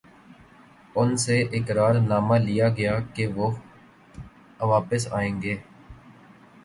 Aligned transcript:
ان 0.95 1.09
سے 1.17 1.35
اقرار 1.53 1.95
نامہ 2.01 2.35
لیا 2.37 2.69
گیا 2.69 2.97
کہ 3.13 3.27
وہ 3.35 3.51
واپس 4.63 5.07
آئیں 5.11 5.41
گے۔ 5.41 5.55